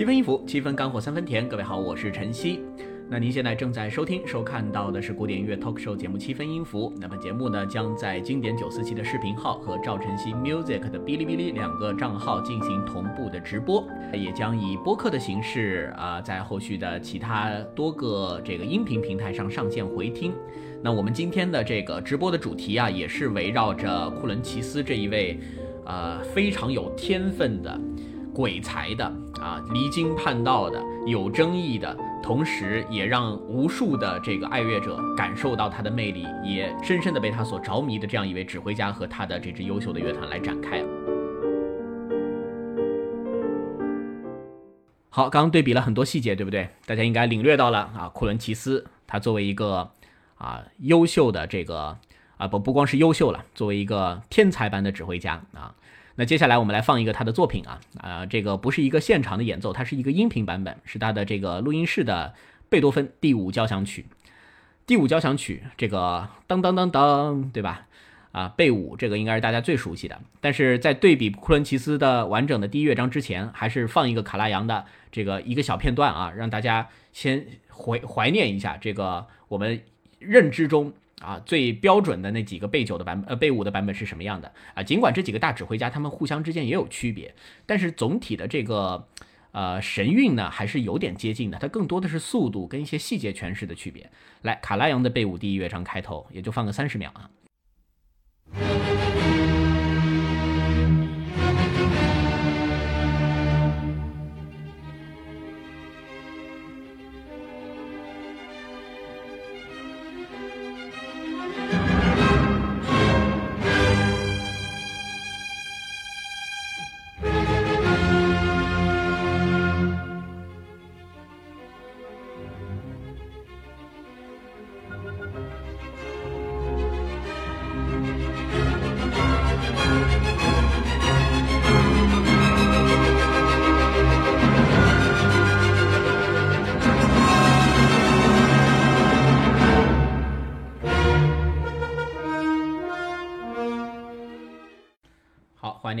[0.00, 1.46] 七分音符，七分干货，三分甜。
[1.46, 2.60] 各位好，我是晨曦。
[3.10, 6.90] 那您现在正在收听、收看到的是古典音乐 talk show 节目《七分音符》。
[6.98, 20.32] 那么节目呢，将在经典九四七的视频号和赵晨曦 music 的哔哩哔哩两个账号进行同步的直播，也将以播客的形式啊，在后续的其他多个这个音频平台上上线回听。
[20.82, 25.38] 那我们今天的这个直播的主题啊，也是围绕着库伦奇斯这一位，
[25.84, 27.78] 呃，非常有天分的
[28.32, 31.96] 鬼才的啊，离经叛道的，有争议的。
[32.22, 40.84] 同时，也让无数的这个爱乐者感受到他的魅力，也深深的被他所着迷的这样一位指挥家和他的这支优秀的乐团来展开。
[45.08, 46.68] 好，刚刚对比了很多细节，对不对？
[46.84, 49.90] 大家应该领略到了啊，库伦奇斯他作为一个
[50.36, 51.96] 啊优秀的这个
[52.36, 55.74] 啊不不光是优秀了，作为一个天才般的指挥家啊。
[56.16, 62.34] 那接下来我们来放一个他的作品啊，啊，这个不是一个现场的演奏，它是一个音频版本，是他的这个录音室的
[62.68, 64.04] 贝多芬第五交响曲。
[64.86, 67.86] 第五交响曲，这个当当当当，对吧？
[68.32, 70.20] 啊，贝五这个应该是大家最熟悉的。
[70.40, 79.80] 但是在对比库伦奇斯的完整的第一乐章之前，还是放一个卡拉扬的这个一个小片段啊，让大家先怀怀念一下这个我们
[80.18, 80.92] 认知中。
[81.20, 84.82] 啊，最标准的那几个贝九的版本，呃，贝五的版本是什么样的啊？
[84.82, 87.34] 尽管这几个大指挥家他们互相之间也有区别，
[87.66, 89.06] 但是总体的这个
[89.52, 91.58] 呃神韵呢，还是有点接近的。
[91.58, 94.10] 它更多的是速度跟一些细节诠释的区别。
[94.42, 97.30] 来，卡拉扬的贝五第一乐章开头，也就放个三十秒啊。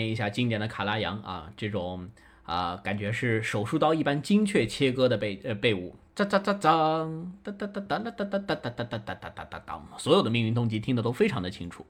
[0.00, 2.08] 念一下经典的卡拉扬啊，这种
[2.44, 11.84] 啊感觉是手术刀一般精确切割的贝呃贝五，喳喳喳喳，哒哒哒哒哒哒哒哒哒哒哒哒哒哒哒，所有的命运动机听得都非常的清楚。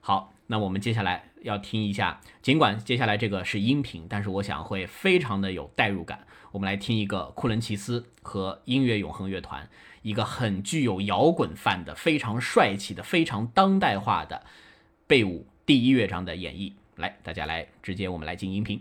[0.00, 6.24] 好，那我们接下来要听一下，尽管接下来这个是音频，但是我想会非常的有代入感。
[6.52, 9.68] 我们来听一个库伦奇斯和音乐永恒乐团
[10.02, 14.44] 一个很具有摇滚范的、非常帅气的、非常当代化的
[15.06, 16.72] 贝五第一乐章的演绎。
[17.00, 18.80] 来，大家来，直接我们来进音频。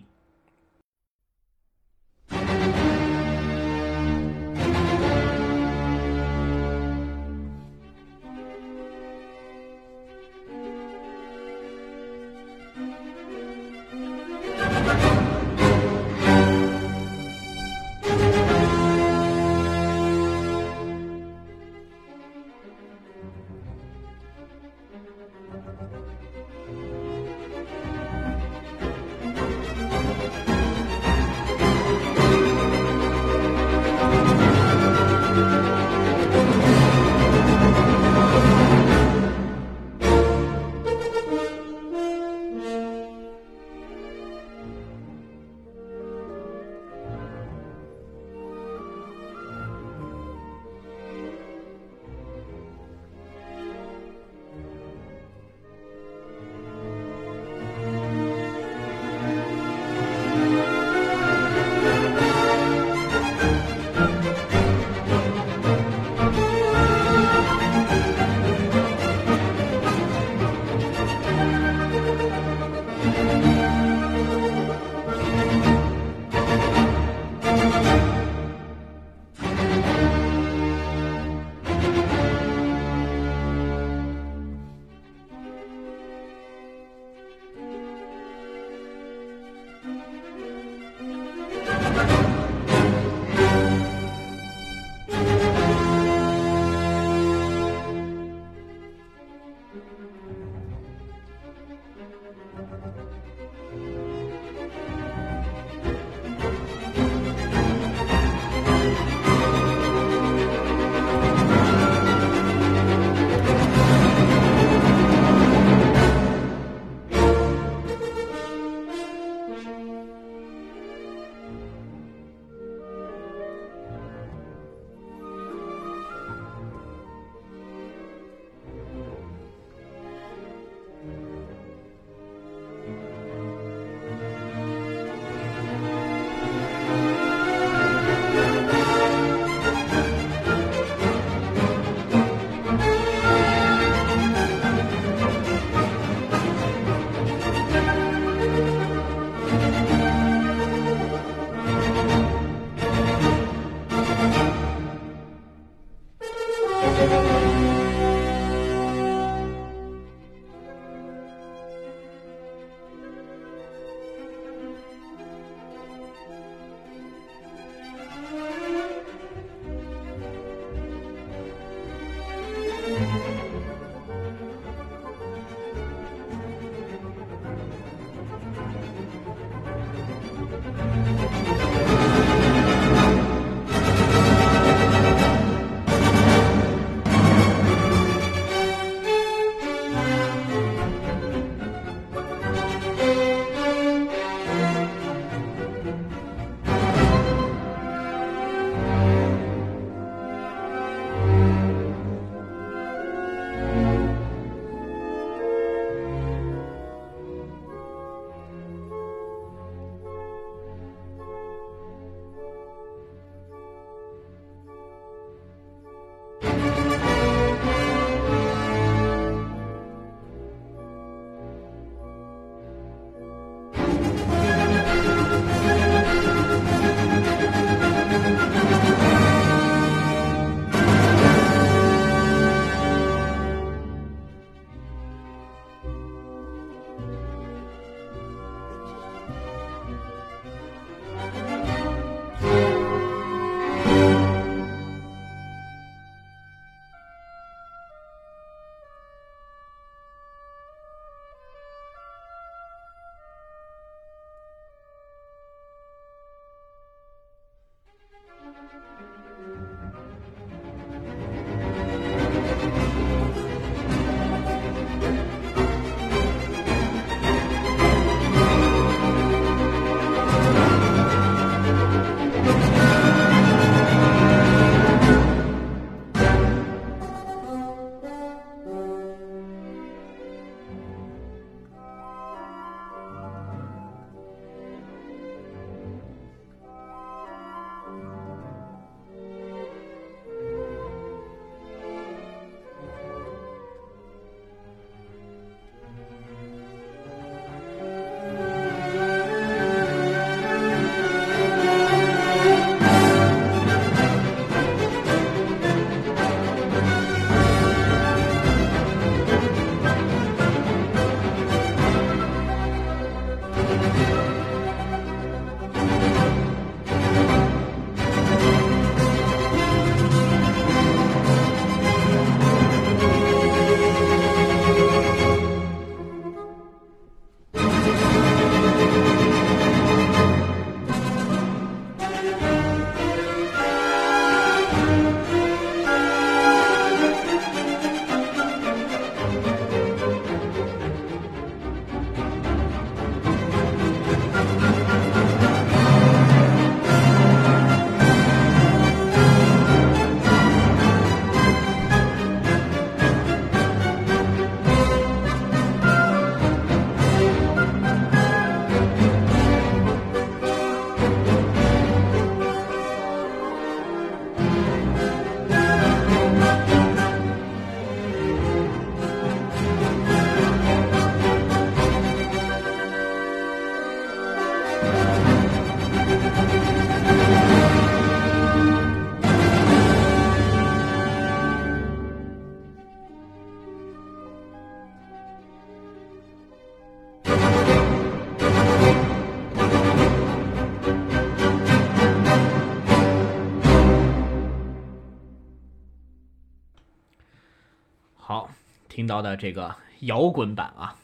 [399.09, 400.95] 到的这个摇滚版啊，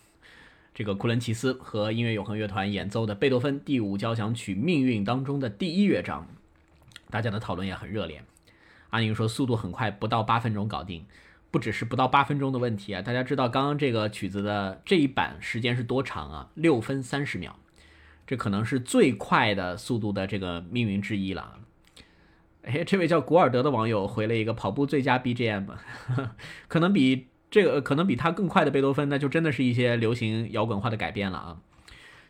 [0.74, 6.27] 这个库伦奇斯和音乐永恒乐团演奏的贝多芬第五交响曲《命运》当中的第一乐章，
[7.09, 8.24] 大家的讨论也很热烈。
[8.91, 11.05] 阿宁说速度很快，不到八分钟搞定，
[11.51, 13.01] 不只是不到八分钟的问题啊！
[13.01, 16.50] 大家知道刚刚这个曲子的这一版时间是多长啊？
[16.53, 17.59] 六分三十秒，
[18.25, 21.59] 这可能是最快的速度的这个命运之一了。
[22.62, 25.67] 哎，这位叫古尔德的网友回了一个跑步最佳 BGM，
[26.69, 31.57] 可能比这个可能比他更快的贝多芬，那就真的是一些流行摇滚化的改编了啊。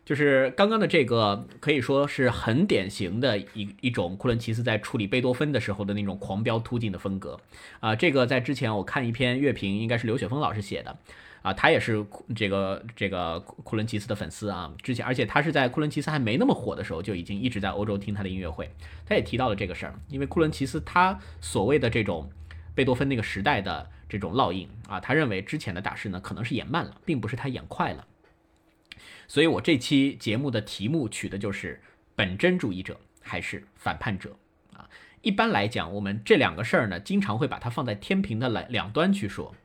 [0.04, 7.40] 就是刚刚的这个可以说是很典型的一一种库伦齐斯在处理贝多芬的时候的那种狂飙突进的风格
[7.80, 7.96] 啊。
[7.96, 10.96] 这个在之前我看一篇乐评，应该是刘雪峰老师写的。
[11.42, 12.04] 啊，他也是
[12.36, 18.68] 这个这个库伦齐斯的粉丝啊，之前而且他是在库伦齐斯还没那么火的时候就已经一直在欧洲听他的音乐会，
[19.06, 22.28] 他也提到了这个事儿，因为库伦齐斯他所谓的这种
[22.74, 28.06] 贝多芬那个时代的这种烙印啊，他认为之前的大师呢可能是演慢了，并不是他演快了，
[29.28, 31.82] 所以我这期节目的题目取的就是
[32.16, 34.36] 本真主义者还是反叛者
[34.74, 34.90] 啊，
[35.22, 39.56] 一般来讲我们这两个事儿呢，经常会把它放在天平的两两端去说。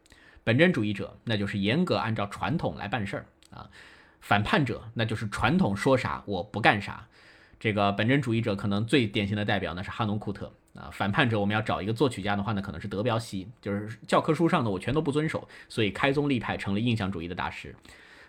[0.42, 3.70] 本真主义者，那就是严格按照传统来办事儿啊；
[4.20, 7.06] 反叛者，那就是传统说啥我不干啥。
[7.60, 17.74] 这个本真主义者可能最典型的代表呢是哈农库特啊；反叛者，我们要找一个作曲家的话呢，可能是德彪西，就是教科书上的我全都不遵守，所以开宗立派成了印象主义的大师。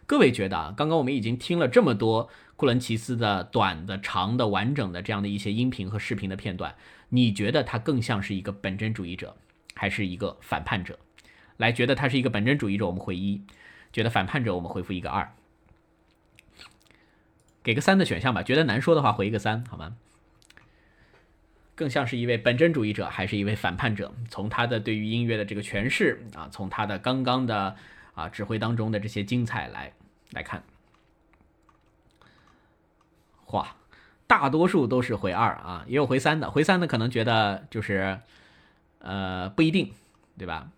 [0.07, 6.75] 各位觉得啊，刚刚我们已经听了这么多库伦齐斯的短的、长的、完整的这样的一些音频和视频的片段，
[7.09, 9.37] 你觉得他更像是一个本真主义者，
[9.73, 10.99] 还是一个反叛者？
[11.57, 13.41] 来，觉得他是一个本真主义者，我们回一；
[13.93, 15.31] 觉得反叛者，我们回复一个二。
[17.63, 18.41] 给个三的选项吧。
[18.41, 19.95] 觉得难说的话，回一个三，好吗？
[21.81, 24.13] 更像是一位本真主义者，还是一位反叛者？
[24.29, 27.75] 从他的对于音乐的这个诠释啊，从他的刚刚的
[28.13, 29.91] 啊指挥当中的这些精彩来
[30.29, 30.61] 来看，
[33.47, 33.75] 哇，
[34.27, 36.51] 大多数都是回二啊，也有回三的。
[36.51, 38.19] 回三的可能觉得就是
[38.99, 39.91] 呃不一定，
[40.37, 40.69] 对吧？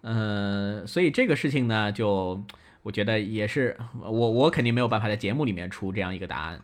[0.00, 2.44] 嗯，所以这个事情呢，就
[2.82, 6.60] 我觉得也是我我肯定没有办法在节目里面出这样一个答案。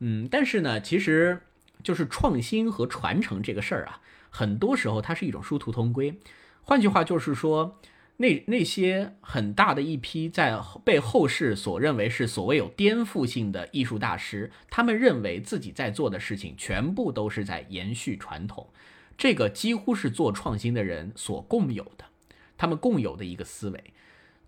[0.00, 1.40] 嗯，但是呢，其实
[1.82, 4.00] 就是创新和传承这个事儿啊，
[4.30, 6.18] 很多时候它是一种殊途同归。
[6.62, 7.80] 换句话就是说，
[8.18, 18.68] 那那些很大的一批在被后世所认为是所谓有颠覆性的艺术大师，他们认为自己在做的事情全部都是在延续传统，
[19.16, 22.04] 这个几乎是做创新的人所共有的。
[22.56, 23.84] 他们共有的一个思维，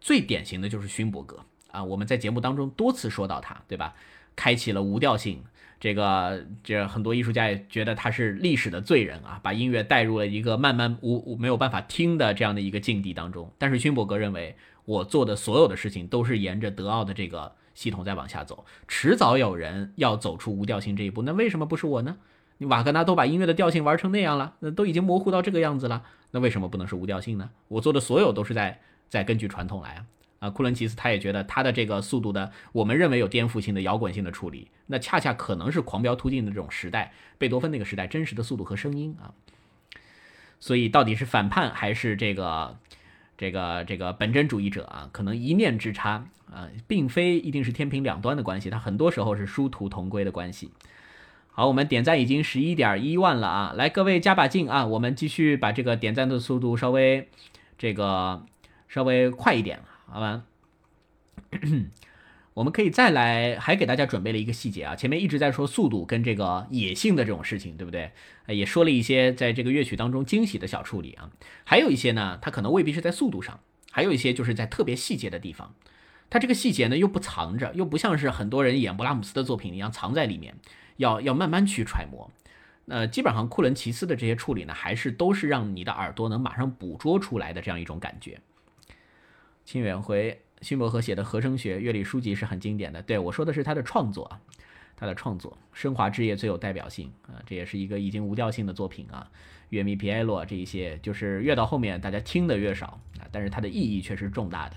[0.01, 3.95] 最典型的就是勋伯格啊，我们在节目当中多次说到他，对吧？
[4.37, 5.43] 开启了无调性，
[5.79, 13.51] 这个这很多艺术家也觉得他是历史的罪人啊，把音乐带入了一个慢慢无无没有办法听的这样的一个境地当中。
[13.59, 22.17] 但是勋伯格认为，我做的所有的事情都是沿着德奥的这个系统在往下走，迟早有人要走出无调性这一步，那为什么不是我呢？
[22.59, 27.49] 你瓦格纳都把音乐的调性玩成那样了，那都已经模糊到这个样子了，那为什么不能是无调性呢？
[27.69, 30.05] 我做的所有都是在在根据传统来啊！
[30.41, 39.35] 啊，库伦齐斯他也觉得他的这个速度的，我们认为有颠覆性的摇滚性的处理，那恰恰可能是狂飙突进的这种时代，贝多芬那个时代真实的速度和声音啊。
[40.59, 42.79] 所以到底是反叛还是这个
[43.37, 45.11] 这个这个本真主义者啊？
[45.13, 50.71] 可能一念之差啊，并非一定是天平两端的关系，它很多时候是殊途同归的关系。
[51.53, 53.75] 好，我们点赞已经十一点一万了啊！
[53.77, 54.87] 来，各位加把劲啊！
[54.87, 57.29] 我们继续把这个点赞的速度稍微
[57.77, 58.47] 这个
[58.89, 59.81] 稍微快一点，
[60.11, 60.45] 好吧？
[62.55, 64.97] 我们可以再来，还给大家准备了一个细节啊！
[64.97, 68.11] 前面一直在说速度跟这个野性的这种事情，对不对？
[68.49, 71.31] 也说了一些在这个乐曲当中惊喜的小处理啊，
[71.65, 75.75] 还有一些呢，它可能未必是在速度上，还有一些就是在特别细节的地方，
[76.29, 80.57] 它这个细节呢又不藏着，又不像是很多人演布拉姆斯的作品一样藏在里面。
[80.97, 82.31] 要要慢慢去揣摩，
[82.89, 88.39] 呃，基本上库伦齐斯的这些处理呢，还是都是让你的耳朵能马上捕捉出来的这样一种感觉。
[89.71, 94.41] 清远回辛伯和写的和声学乐理书籍是很经典的，对我说的是他的创作啊，
[94.97, 99.31] 他的创作《升华之夜》最有代表性啊，这也是一个已经无调性的作品啊，
[99.69, 104.75] 乐迷皮埃洛这一些，就是越到后面大家听的越少啊，但是它的意义却是重大的。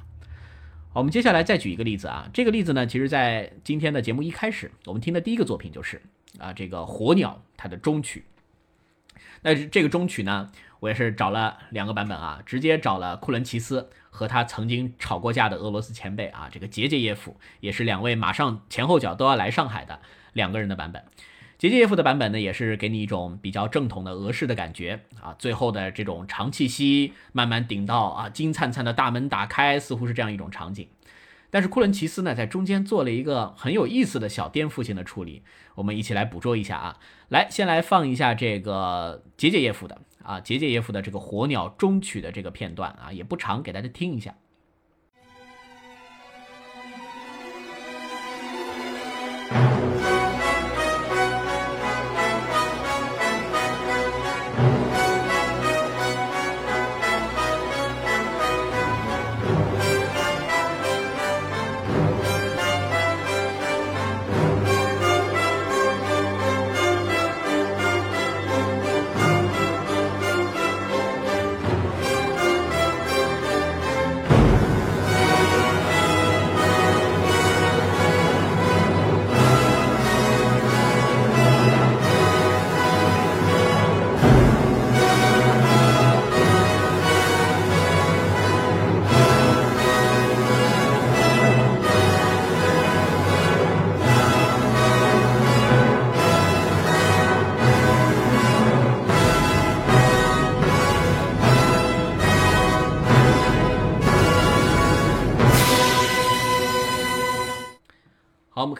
[0.89, 5.99] 好，我们接下来再举一个例子啊，这个例子呢，其实在今天的节目一开始，我们听的第一个作品就是
[6.37, 8.25] 啊，这个火鸟它的终曲。
[9.41, 10.51] 那这个终曲呢，
[10.83, 20.01] 我也是找了两个版本啊，直接找了库伦齐斯和他曾经吵过架的俄罗斯前辈啊，这个杰杰耶夫，也是两位马上前后脚都要来上海的
[20.33, 21.01] 两个人的版本。
[21.57, 25.33] 杰杰耶夫的版本呢，也是给你一种比较正统的俄式的感觉啊。
[25.39, 30.89] 最后的这种长气息慢慢顶到啊，金灿灿的大门打开，似乎是这样一种场景。
[31.49, 35.43] 但是库伦奇斯呢，在中间做了一个很有意思的小颠覆性的处理，
[35.75, 36.97] 我们一起来捕捉一下啊。
[37.29, 44.35] 来，先来放一下这个杰杰耶夫的啊，杰杰耶夫的这个火鸟终曲的这个片段啊，也不长，给大家听一下。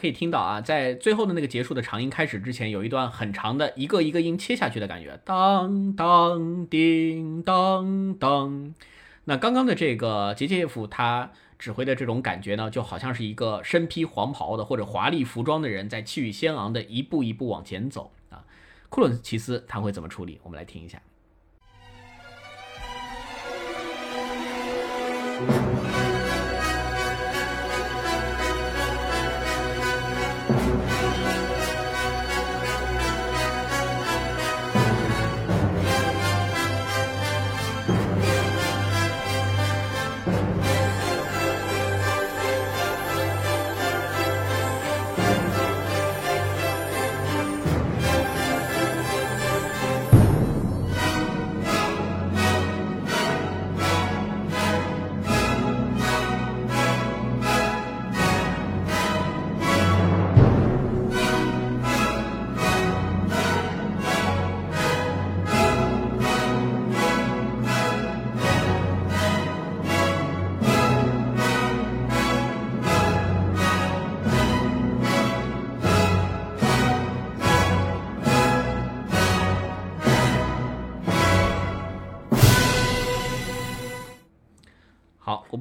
[0.04, 8.74] 可以听到啊，在最后的那个结束的长音开始之前，有一段很长的一个一个音切下去的感觉，当当叮当当。
[9.24, 18.44] 那刚刚的这个杰杰耶夫他指挥的这种感觉呢，就好像是一个身披黄袍的或者华丽服装的人在气宇轩昂的一步一步往前走啊。
[18.90, 20.38] 库伦奇斯他会怎么处理？
[20.42, 21.00] 我们来听一下。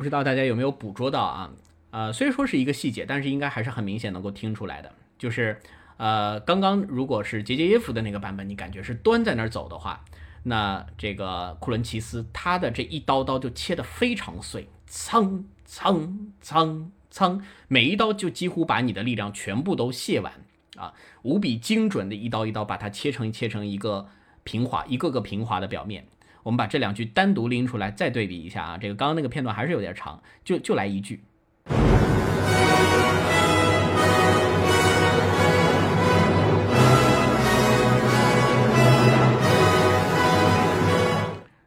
[0.04, 1.50] 不知道大家有没有捕捉到啊？
[1.92, 4.92] 呃，虽说是一个细节，但是应该还是很明显能够听出来的。
[5.18, 5.58] 就是，
[5.96, 10.04] 呃，刚刚如果是杰杰耶夫的那个版本，你感觉是端在那儿走的话，
[10.44, 20.34] 那这个库伦奇斯他的这一刀刀就切得非常碎，噌噌噌噌，每一刀就几乎把你的力量全部都卸完
[20.76, 24.10] 啊，无比精准的一刀一刀把它切成切成一个
[24.44, 26.06] 平滑，一个个平滑的表面。
[26.44, 28.78] 我们把这两句单独拎出来，再对比一下啊。
[28.78, 31.24] 这个刚刚那个片段还是有点长，就就来一句。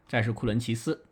[0.07, 1.03] 再是库伦奇斯。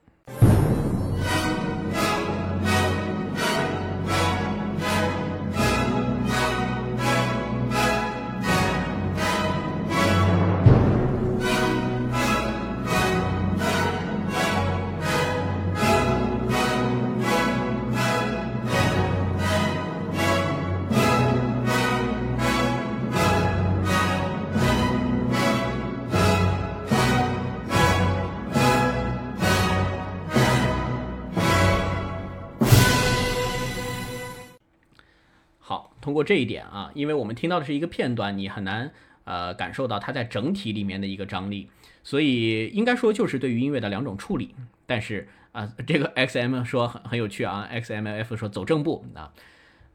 [36.14, 38.92] 不过这一点啊，因为我们听到的是一个片段，你很难
[39.24, 41.68] 呃感受到它在整体里面的一个张力，
[42.05, 44.55] 所以应该说就是对于音乐的两种处理。
[44.87, 49.33] 但是啊，这个 X M 说很很有趣啊，X M F 说走正步啊，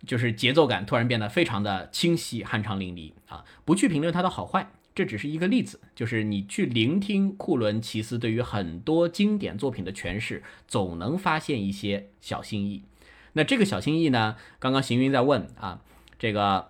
[0.05, 3.45] 就是节奏感突然变得非常的清晰、酣畅淋漓啊。
[3.63, 12.83] 不去评论它的好坏，这只是一个例子，就是你去聆听库伦奇斯对于很多经典作品的诠释，总能发现一些小心意。
[13.31, 15.79] 那这个小心意呢，刚刚行云在问啊。
[16.19, 16.69] 这个，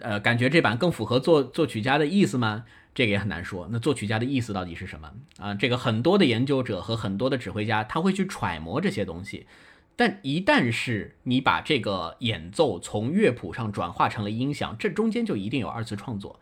[0.00, 2.64] 呃，感觉这版更符合作作曲家的意思吗？
[2.94, 3.68] 这个也很难说。
[3.70, 5.54] 那作曲家的意思到底是什么啊？
[5.54, 9.46] 这个很多的研究者和很多的指挥家，他会去揣摩这些东西。
[9.94, 16.40] 但一旦是你把这个演奏从乐谱上转化成了音响，这中间就一定有二次创作，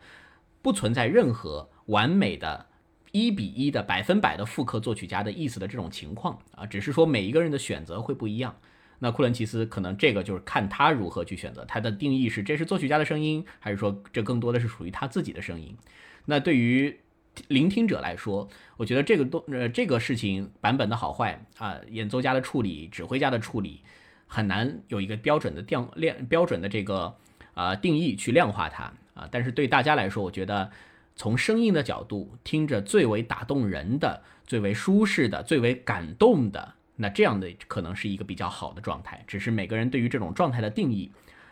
[0.61, 2.67] 不存在任何完美的
[3.11, 8.55] 一比一的百分百的复刻作曲家的意思的这种情况啊，只是说每一个人的选择会不一样。
[8.99, 15.77] 那库伦齐斯可能这个就是看他如何去选择，他的定义是这是作曲家的声音，还是说这更多的是属于他自己的声音？
[16.25, 16.99] 那对于
[17.47, 23.81] 聆听者来说，我觉得这个东呃这个事情版本的好坏啊，演奏家的处理、指挥家的处理，
[24.25, 27.15] 很难有一个标准的量量标准的这个
[27.53, 29.29] 啊定义去量化它啊。
[29.31, 30.71] 但是对大家来说，我觉得
[31.15, 39.23] 从声音的角度听着最为打动人的、最为舒适的、最为感动的，那这样的可能是一个比较好的状态。
[39.25, 41.11] 只是每个人对于这种状态的定义，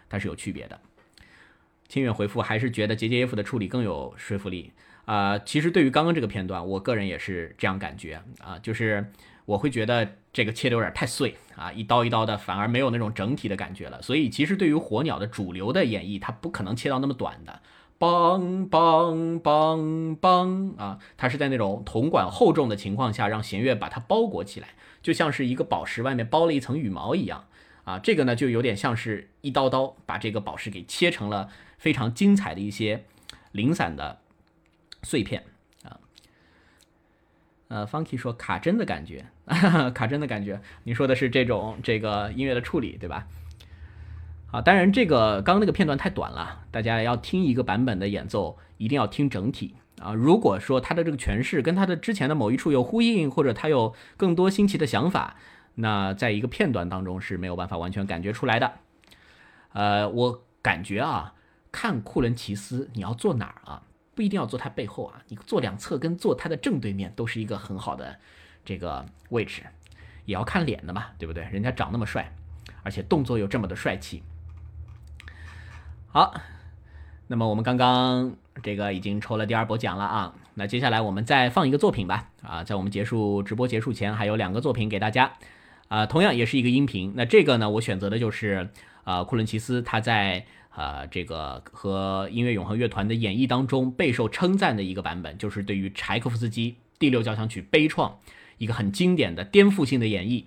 [0.09, 0.79] 它是有区别的。
[1.87, 4.73] 清远回复还是觉得杰杰耶夫的处理更有说服力。
[5.05, 9.11] 啊，其实对于刚刚这个片段，我个人也是这样感觉啊，就是
[9.45, 14.01] 我会觉得这个切的有点太碎啊，一刀一刀的，反而没有那种整体的感觉了。
[14.01, 17.61] 所以其实对于火鸟的主流的演绎，它不可能切到那么短的，
[17.99, 24.69] 梆梆梆梆啊，它是在那种铜管厚重的情况下，让弦乐把它包裹起来，
[25.05, 27.45] 就像是一个宝石外面包了一层羽毛一样
[27.83, 27.99] 啊。
[27.99, 33.05] 这个呢，就有点像是一刀刀把这个宝石给切成了非常精彩的一些
[33.51, 34.19] 零散的。
[35.03, 35.43] 碎片
[35.83, 35.99] 啊，
[37.67, 39.23] 呃，Funky 说卡针的感觉，
[39.93, 43.27] 卡针的感觉，你说的是这种这个音乐的处理对吧？
[44.47, 50.13] 好，当然这个刚刚那个片段太短了，大家要听一个版本的演奏，一定要听整体啊。
[50.13, 55.35] 如果说他的这个诠释跟他的之前的某一处有呼应，或者他有更多新奇的想法，
[55.75, 58.73] 那在一个片段当中是没有办法完全感觉出来的。
[59.73, 61.33] 呃，我感觉啊，
[61.71, 63.83] 看库伦齐斯，你要坐哪儿啊？
[64.15, 68.17] 不一定要坐他背后啊，你坐两侧跟坐他的正对面都是一个很好的
[68.63, 69.63] 这个位置，
[70.23, 71.43] 也要看脸的嘛，对不对？
[71.51, 72.33] 人家长那么帅，
[72.83, 74.23] 而且动作又这么的帅气。
[76.07, 76.33] 好，
[77.27, 82.29] 那么我们刚刚这个已经抽了第二波奖了啊，那接下来我们再放一个作品吧。
[82.41, 85.33] 啊，在我们结束直播结束前，还有两个作品给大家，
[85.87, 87.13] 啊，同样也是一个音频。
[87.15, 88.69] 那这个呢，我选择的就是
[89.03, 90.45] 啊，库伦齐斯他在。
[90.75, 98.15] 啊，这个和音乐永恒乐团的演绎当中备受称赞的一个版本，就是对于柴可夫斯基第六交响曲悲怆
[98.57, 100.43] 一个很经典的颠覆性的演绎。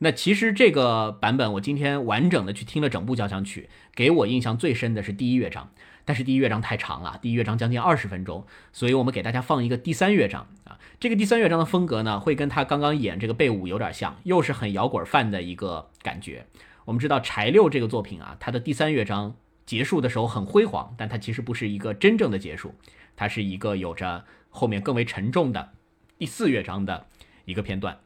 [0.00, 5.70] 那其实这个版本，我今天完整的去听了整部交响曲，给我印象最深的是第一乐章，
[6.04, 10.78] 但是第一乐章太长了，第一乐章将近二十分钟，所以我们给大家放一个第三乐章啊。
[10.98, 16.46] 这个第三乐章的风格呢，会跟他刚刚演这个贝五有点像，又是很摇滚范的一个感觉。
[16.84, 19.34] 我们知道柴六这个作品啊，它的第三乐章。
[19.66, 22.74] 结束的时候很辉煌，但它其实不是一个真正的结束，
[23.14, 25.70] 它是一个有着后面更为沉重的
[26.18, 27.06] 第四乐章的
[27.44, 28.00] 一个片段。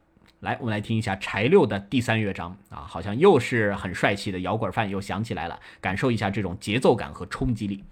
[0.44, 2.56] 来我们来听一下柴六的第三乐章。
[2.68, 7.82] 啊好像又是很帅气的摇滚范又响起来了感受一下这种节奏感和冲击力。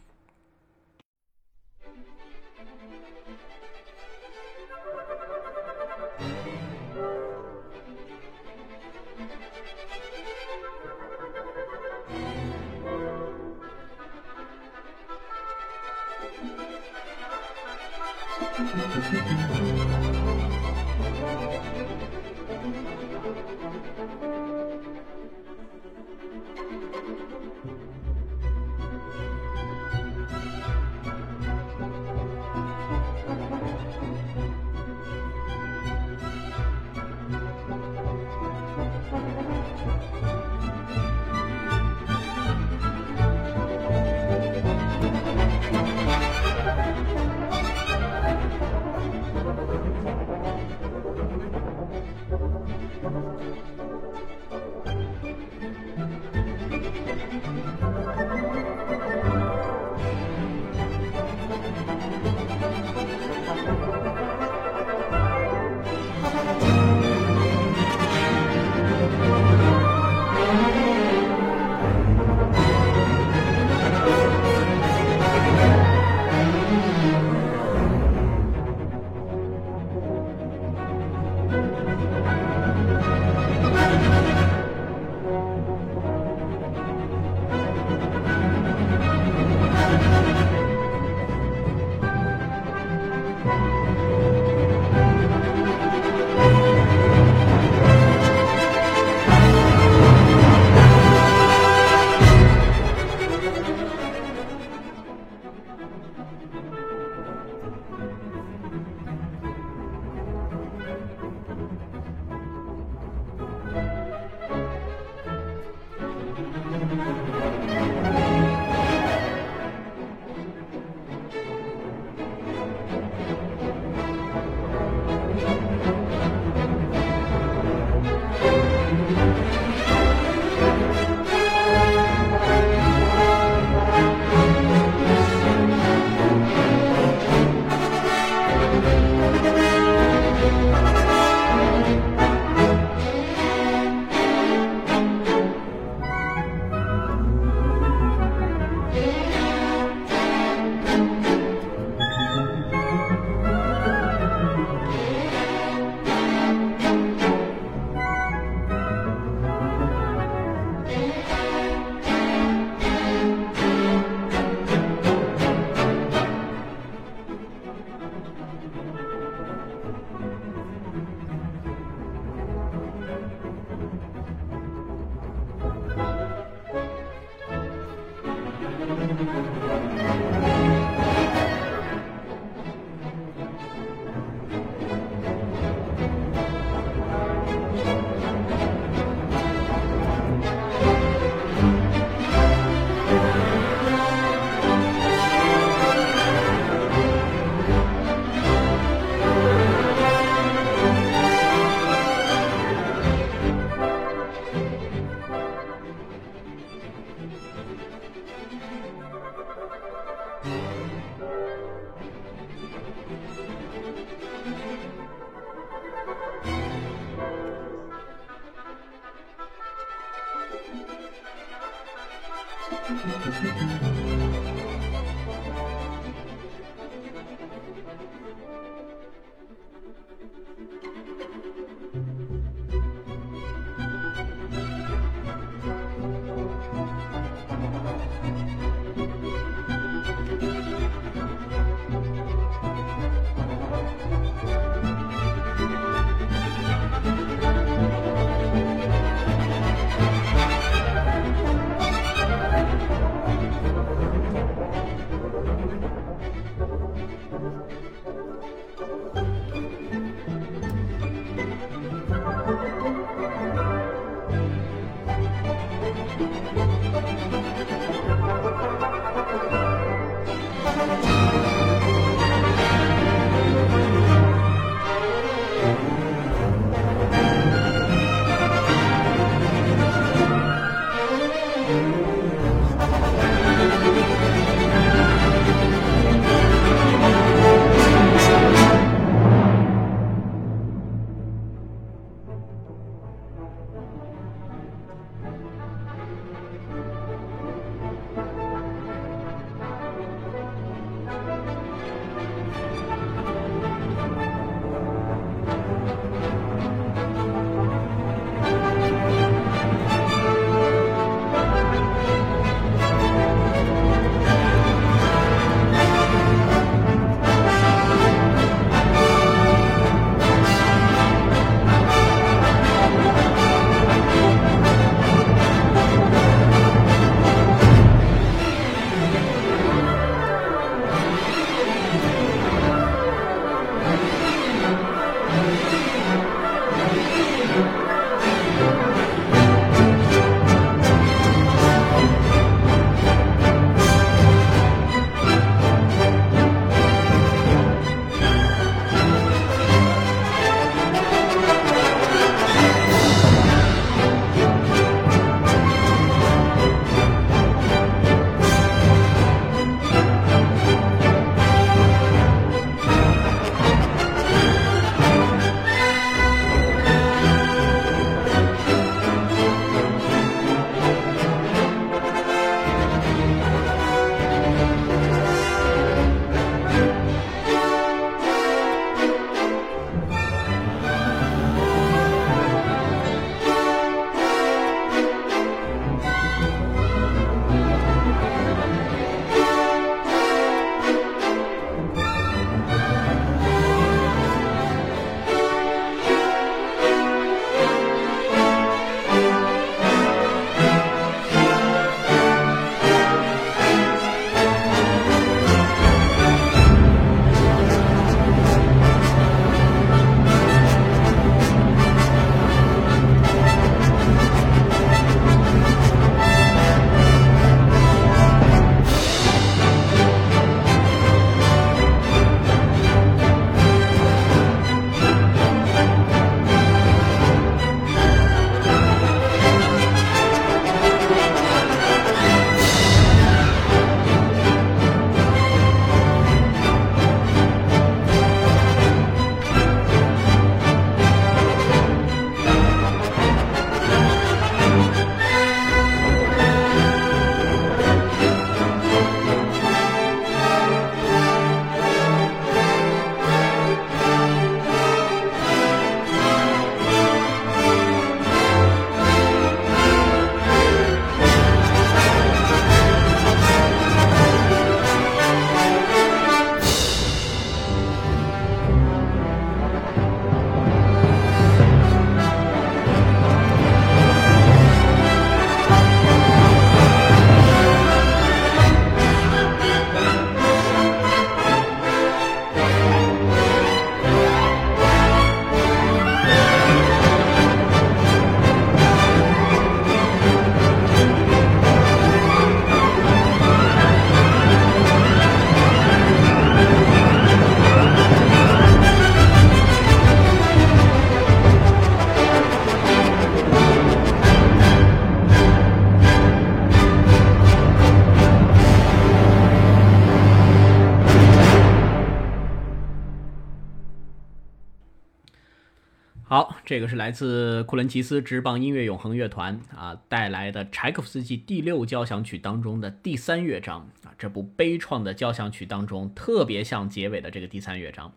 [516.72, 528.14] 这个是来自库伦齐斯职棒音乐永恒乐团啊带来的柴可夫斯基第六交响曲当中的第三乐章啊，这部悲怆的交响曲当中特别像结尾的这个第三乐章，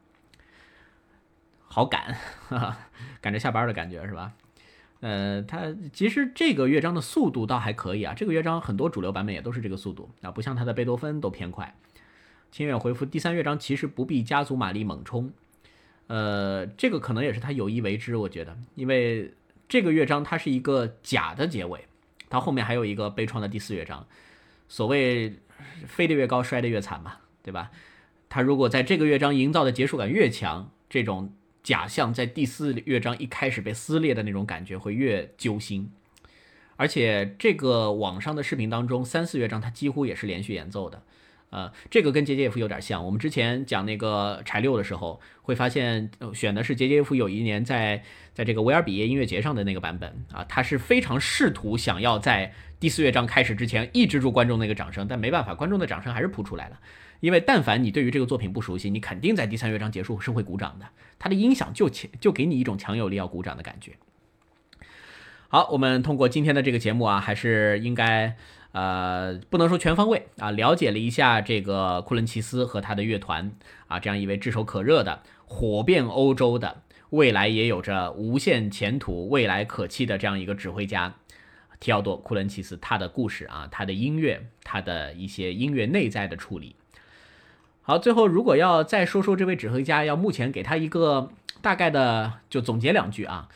[1.67, 2.13] 好赶，
[2.47, 2.77] 哈哈，
[3.19, 4.31] 赶着下班的感觉是吧？
[5.01, 11.75] 呃，它其实这个乐章的速度倒还可以啊，这个乐章很多主流版本也都是这个速度啊，不像它的贝多芬都偏快。
[12.53, 15.33] 清远回复第三乐章其实不必加足马力猛冲。
[16.07, 19.33] 呃，这个可能也是他有意为之，我觉得，因为
[19.67, 21.85] 这个乐章它是一个假的结尾，
[22.29, 24.05] 它后面还有一个悲怆的第四乐章，
[24.69, 25.33] 所谓
[25.87, 27.71] 飞得越高摔得越惨嘛，对吧？
[28.29, 35.91] 他如果在这个乐章营造的结束感越强，这种假象在第四乐章一开始被撕裂的那种感觉会越揪心，
[36.75, 41.01] 而且这个网上的视频当中，三四乐章它几乎也是连续演奏的。
[41.55, 43.05] 呃，这个跟杰杰夫有点像。
[43.05, 56.77] 我们之前讲那个柴六的时候，会发现选的是杰杰夫有一年在在这个维尔比耶音乐节上的那个版本啊，他是非常试图想要在第四乐章开始之前抑制住观众那个掌声，但没办法，观众的掌声还是扑出来了。
[57.21, 60.85] 因为但凡你对于这个作品不熟悉，你肯定在第三乐章结束是会鼓掌的，
[61.17, 63.93] 它的音响就强就给你一种强有力要鼓掌的感觉。
[65.47, 68.35] 好，我们通过今天的这个节目啊，还是应该。
[68.75, 73.49] 呃，不能说全方位啊，了解了一下这个库伦齐斯和他的乐团
[73.87, 81.15] 啊，这样一位炙手可热的、火遍欧洲的、未来也有着无限前途、未来可期的这样一个指挥家
[81.79, 86.75] 提奥多·库伦齐斯，他的故事啊，他的音乐，他的一些音乐内在的处理。
[87.81, 91.29] 好，最后如果要再说说这位指挥家，要目前给他一个
[91.61, 93.47] 大概的就总结两句啊。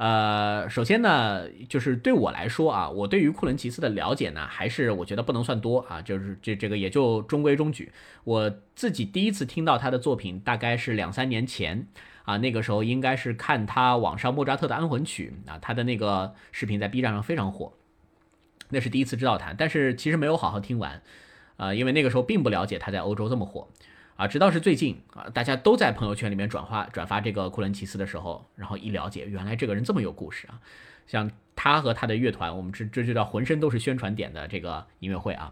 [0.00, 7.92] 呃，首先呢，就是对我来说啊，我对于库伦齐斯的了解呢，还是我觉得不能算多啊，就是这这个也就中规中矩。
[8.24, 11.86] 我自己第一次听到他的作品，大概是两三年前
[12.24, 17.74] 啊，那个时候应该是看他网上莫扎特的安魂曲啊，他的那个视频在 B 站上非常火，
[18.70, 21.02] 那是第一次知道他，但是其实没有好好听完
[21.58, 23.68] 啊，因为那个时候并不了解他在欧洲这么火。
[24.20, 30.60] 啊，直到是最近啊，大家都在朋友圈里面转发转发这个库伦齐斯的时候，然后一了解，原来这个人这么有故事啊！
[31.06, 35.50] 像他和他的乐团，我们这这就叫浑身都是宣传点的这个音乐会啊。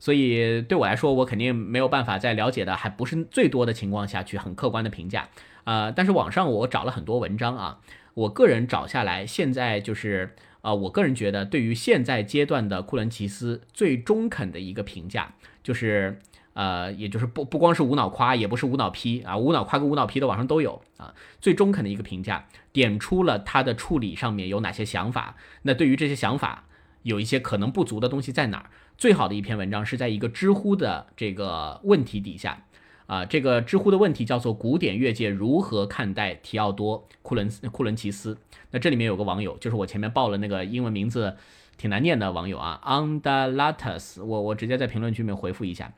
[0.00, 5.28] 所以对我来说，我肯定没有办法在了解的还不是最多的情况下去很客观的评价
[5.62, 5.92] 啊。
[5.92, 7.78] 但是网上我找了很多文章啊，
[8.14, 16.18] 我个人找下来，现在就是啊，我个人觉得对于现在阶段的库伦齐斯最中肯的一个评价就是。
[16.54, 21.14] 呃，也就是不不光是无脑夸，也不是无脑批啊，无脑夸跟无脑批的网上都有啊。
[21.40, 25.36] 最中肯的一个评价，点出了他的处理上面有哪些想法。
[25.62, 26.64] 那对于这些想法，
[27.02, 28.70] 有一些可能不足的东西在哪儿？
[28.98, 32.64] 最好的一篇文章是在一个知乎的这个问题底下
[33.06, 38.38] 啊，这个知乎的问题叫做“古典乐界如何看待提奥多库伦库伦齐斯”。
[38.70, 41.36] 那这里面有个网友，就是我前面报了那个英文名字
[41.76, 45.92] 挺难念的网友啊，Andalatus，我我直接在评论区里面回复一下。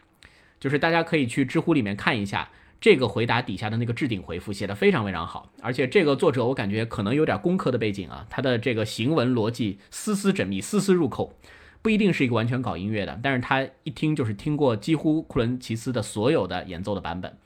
[0.64, 2.48] 就是大家可以去知乎里面看一下
[2.80, 5.52] 这个回答底下的那个置顶回复，写的非常非常好。
[5.60, 11.34] 而且这个作者我感觉可能有点工科的背景啊，他的这个行文逻辑丝丝缜密，丝丝入扣，
[11.82, 17.36] 不一定是一个完全搞音乐的，但是他一听就是听过几乎库伦齐斯的所有的演奏的版本。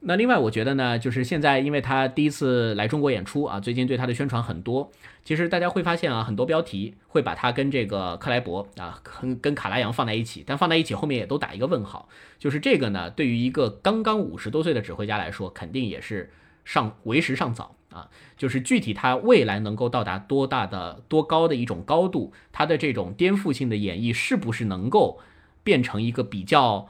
[0.00, 4.92] 那另外，我觉得呢，就是现在，因为他第一次来中国演出啊，最近对他的宣传很多。
[5.24, 12.08] 其实大家会发现啊，很多标题会把他跟这个克莱伯啊，跟跟卡拉扬放在一起，但放在一起后面也都打一个问号。
[12.38, 16.30] 就是这个呢，对于一个刚刚五十多岁的指挥家来说，肯定也是
[16.64, 18.08] 尚为时尚早啊。
[18.36, 25.18] 就是具体他未来能够到达多大的、多高的一种高度，他的这种颠覆性的演绎是不是能够
[25.64, 26.88] 变成一个比较。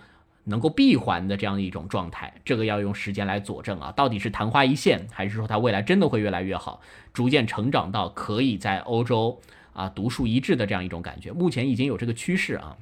[0.49, 6.80] 能够闭环的这样的一种状态，这个要用时间来佐证啊，到底是昙花一现，还是说它未来真的会越来越好，
[7.12, 9.40] 逐渐成长到可以在欧洲
[9.72, 11.32] 啊独树一帜的这样一种感觉？
[11.32, 12.76] 目前已经有这个趋势啊。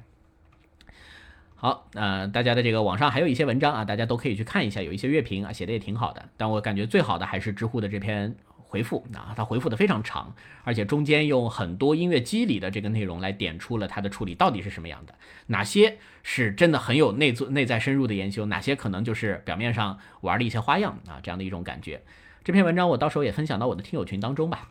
[1.55, 8.35] 好，呃，大家的这个网上还有一些文章啊，大家都可以去看一下，有一些乐评啊写的也挺好的，但我感觉最好的还是知乎的这篇。
[8.67, 15.15] 回复啊，他回复的非常长，而且中间用很多音乐机理的这个内容来点出了他的处理到底是什么样的，
[15.47, 22.01] 哪些是真的很有内做内在深入的研究，哪些可能就是表面上玩的一些花样啊，这样的一种感觉。
[22.43, 24.69] 这篇文章我到时候也分享到我的听友群当中吧。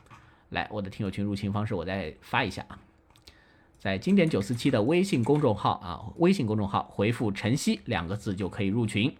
[0.51, 2.79] 来，我的听友群入群方式我再发一下啊，
[3.79, 9.15] 在经典九四七的微信公众号啊，微信公众号回复“晨曦”两个字就可以入群。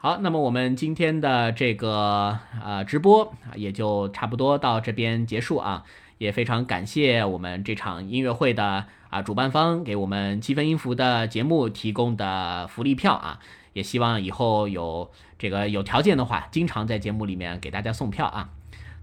[0.00, 5.82] 好，那么我们今天的这个呃直播也就差不多到这边结束啊，
[6.18, 13.40] 也非常感谢我们这场音乐会的啊主办方给我们七分音符的节目提供的福利票啊，
[13.72, 18.50] 也希望以后有这个有条件的话，经常在节目里面给大家送票啊。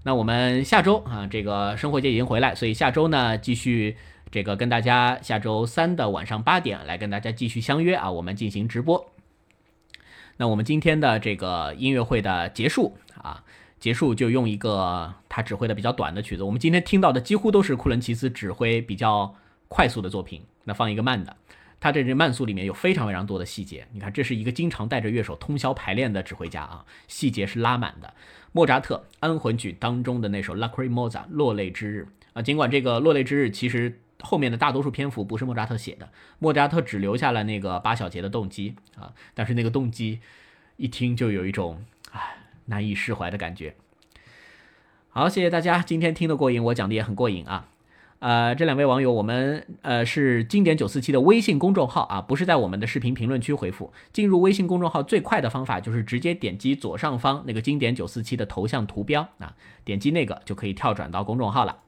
[0.04, 3.98] 那我们下周啊，这个生活节已经回来，所以下周呢继续
[4.30, 9.15] 这个跟大家下周三的晚上八点来跟大家继续相约啊，我们进行直播。
[10.38, 13.42] 那我们今天的这个音乐会的结束啊，
[13.80, 16.42] 结束就用一个他指挥的比较短的曲子。
[16.42, 19.34] 我们今天听到的几乎都是库伦齐斯指挥比较
[19.68, 20.42] 快速的作品。
[20.64, 21.36] 那放一个慢的，
[21.78, 23.86] 他这这慢速里面有非常非常多的细节。
[23.92, 28.12] 你看，这是一个经常带着乐手通宵排练的指挥家啊，细节是拉满的。
[28.52, 36.08] 莫扎特安魂曲当中的那首《Lacrimosa》落泪之日啊，尽管这个落泪之日其实后面的大多数篇幅不是莫扎特写的，
[36.38, 40.20] 莫扎特只留下了那个八小节的动机啊，但是那个动机
[40.76, 42.36] 一听就有一种唉
[42.66, 43.74] 难以释怀的感觉。
[45.10, 47.68] 好，谢谢大家，今天听得过瘾，我讲的也很过瘾啊。
[48.18, 53.92] 呃，这两位网友，我们呃是经典九四七的微信公众号啊，不是在我们的视频评论区回复。
[54.10, 59.54] 进入微信公众号最快的方法就是直接点击左上方那个经典九四七的头像图标啊，
[59.84, 61.78] 点击那个就可以跳转到公众号了。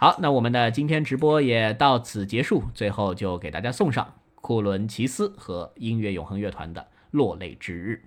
[0.00, 6.80] 好，那我们的今天直播也到此结束，最后就给大家送上库伦齐斯和音乐永恒乐团的
[7.10, 8.04] 《落泪之日》。